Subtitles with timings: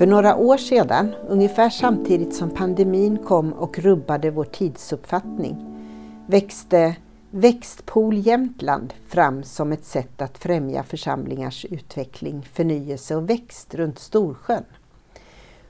[0.00, 5.56] För några år sedan, ungefär samtidigt som pandemin kom och rubbade vår tidsuppfattning,
[6.26, 6.96] växte
[7.30, 14.64] Växtpool Jämtland fram som ett sätt att främja församlingars utveckling, förnyelse och växt runt Storsjön.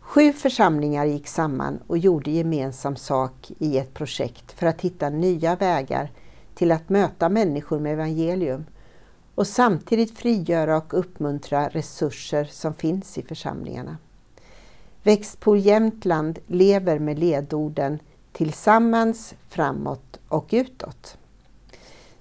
[0.00, 5.56] Sju församlingar gick samman och gjorde gemensam sak i ett projekt för att hitta nya
[5.56, 6.10] vägar
[6.54, 8.64] till att möta människor med evangelium
[9.34, 13.96] och samtidigt frigöra och uppmuntra resurser som finns i församlingarna.
[15.04, 17.98] Växtpool Jämtland lever med ledorden
[18.32, 21.18] Tillsammans, framåt och utåt.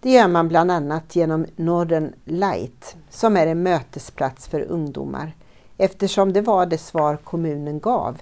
[0.00, 5.32] Det gör man bland annat genom Northern Light som är en mötesplats för ungdomar
[5.76, 8.18] eftersom det var det svar kommunen gav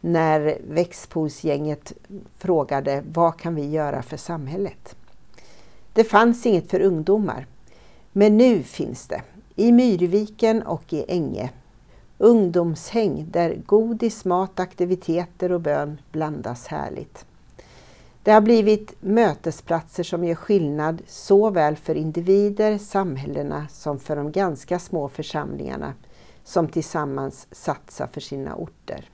[0.00, 1.92] när växtpolsgänget
[2.38, 4.96] frågade vad kan vi göra för samhället.
[5.92, 7.46] Det fanns inget för ungdomar,
[8.12, 9.22] men nu finns det
[9.56, 11.50] i Myrviken och i Änge
[12.24, 17.24] ungdomshäng där godis, mat, aktiviteter och bön blandas härligt.
[18.22, 24.78] Det har blivit mötesplatser som gör skillnad såväl för individer, samhällena som för de ganska
[24.78, 25.94] små församlingarna
[26.44, 29.10] som tillsammans satsar för sina orter.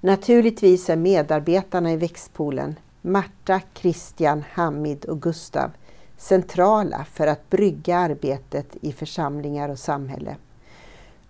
[0.00, 5.70] Naturligtvis är medarbetarna i växtpoolen Marta, Christian, Hamid och Gustav
[6.16, 10.36] centrala för att brygga arbetet i församlingar och samhälle.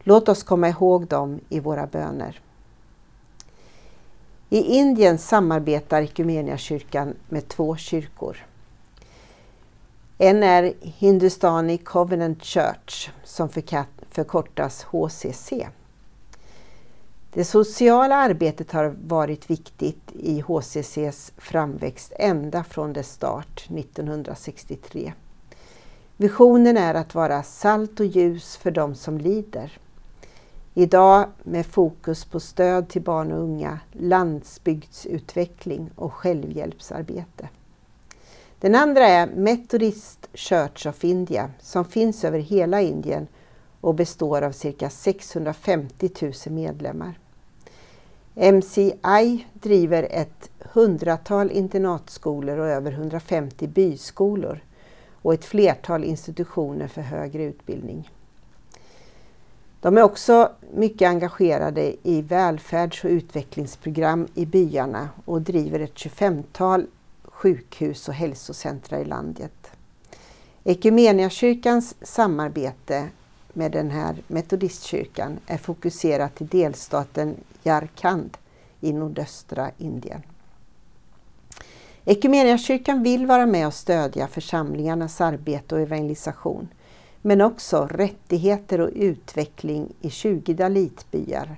[0.05, 2.41] Låt oss komma ihåg dem i våra böner.
[4.51, 8.47] I Indien samarbetar Equmeniakyrkan med två kyrkor.
[10.19, 13.49] En är Hindustani Covenant Church som
[14.11, 15.53] förkortas HCC.
[17.33, 25.13] Det sociala arbetet har varit viktigt i HCCs framväxt ända från dess start 1963.
[26.17, 29.79] Visionen är att vara salt och ljus för de som lider.
[30.79, 37.49] Idag med fokus på stöd till barn och unga, landsbygdsutveckling och självhjälpsarbete.
[38.61, 43.27] Den andra är Methodist Church of India som finns över hela Indien
[43.81, 47.19] och består av cirka 650 000 medlemmar.
[48.35, 54.61] MCI driver ett hundratal internatskolor och över 150 byskolor
[55.23, 58.11] och ett flertal institutioner för högre utbildning.
[59.81, 66.87] De är också mycket engagerade i välfärds och utvecklingsprogram i byarna och driver ett 25-tal
[67.25, 69.71] sjukhus och hälsocentra i landet.
[70.65, 73.09] Ekumeniakyrkans samarbete
[73.53, 78.37] med den här metodistkyrkan är fokuserat till delstaten Jharkhand
[78.81, 80.23] i nordöstra Indien.
[82.05, 86.69] Ekumeniakyrkan vill vara med och stödja församlingarnas arbete och evangelisation
[87.23, 91.57] men också rättigheter och utveckling i 20 dalitbyar,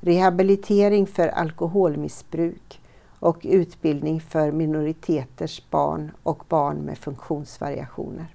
[0.00, 2.80] rehabilitering för alkoholmissbruk
[3.18, 8.26] och utbildning för minoriteters barn och barn med funktionsvariationer.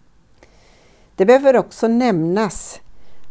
[1.15, 2.81] Det behöver också nämnas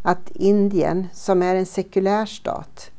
[0.03, 2.91] att Indien, som är en sekulär stat,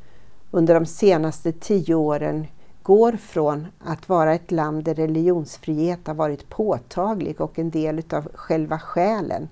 [0.51, 2.47] under de senaste tio åren
[2.83, 8.27] går från att vara ett land där religionsfrihet har varit påtaglig och en del av
[8.33, 9.49] själva själen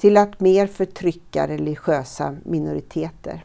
[0.00, 3.44] till att mer förtrycka religiösa minoriteter.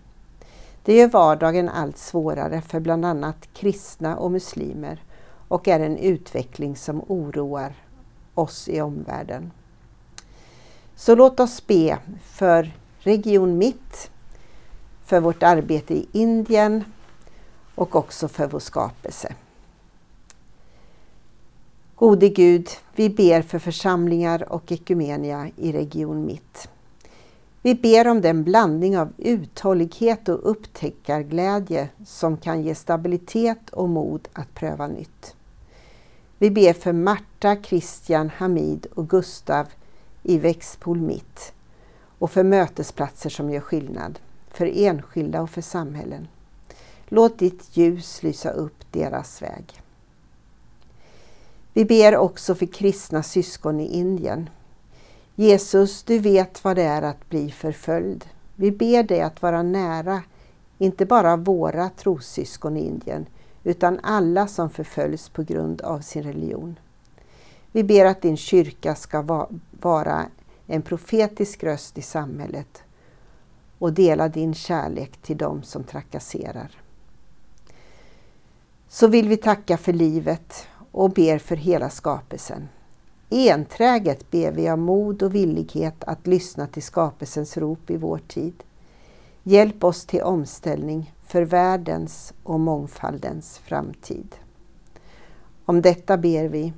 [0.83, 5.03] Det gör vardagen allt svårare för bland annat kristna och muslimer
[5.47, 7.75] och är en utveckling som oroar
[8.33, 9.51] oss i omvärlden.
[10.95, 14.11] Så låt oss be för Region Mitt,
[15.05, 16.83] för vårt arbete i Indien
[17.75, 19.35] och också för vår skapelse.
[22.05, 26.69] Gode Gud, vi ber för församlingar och ekumenia i Region Mitt.
[27.61, 34.27] Vi ber om den blandning av uthållighet och upptäckarglädje som kan ge stabilitet och mod
[34.33, 35.35] att pröva nytt.
[36.37, 39.65] Vi ber för Marta, Christian, Hamid och Gustav
[40.23, 41.53] i Växtpool Mitt
[42.19, 44.19] och för mötesplatser som gör skillnad,
[44.49, 46.27] för enskilda och för samhällen.
[47.07, 49.81] Låt ditt ljus lysa upp deras väg.
[51.77, 54.49] Vi ber också för kristna syskon i Indien.
[55.35, 58.25] Jesus, du vet vad det är att bli förföljd.
[58.55, 60.23] Vi ber dig att vara nära,
[60.77, 63.25] inte bara våra trossyskon i Indien,
[63.63, 66.79] utan alla som förföljs på grund av sin religion.
[67.71, 70.25] Vi ber att din kyrka ska vara
[70.67, 72.83] en profetisk röst i samhället
[73.79, 76.71] och dela din kärlek till dem som trakasserar.
[78.87, 82.69] Så vill vi tacka för livet och ber för hela skapelsen.
[83.29, 88.63] Enträget ber vi om mod och villighet att lyssna till skapelsens rop i vår tid.
[89.43, 94.35] Hjälp oss till omställning för världens och mångfaldens framtid.
[95.65, 96.73] Om detta ber vi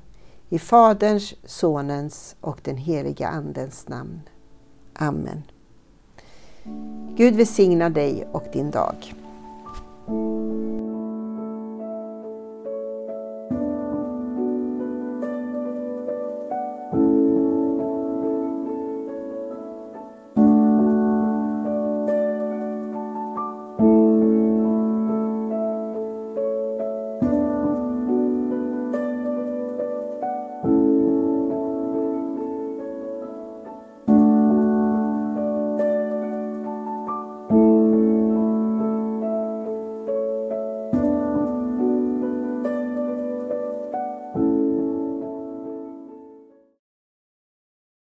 [0.49, 4.21] i Faderns, Sonens och den heliga Andens namn.
[4.93, 5.43] Amen.
[7.15, 9.13] Gud välsigna dig och din dag.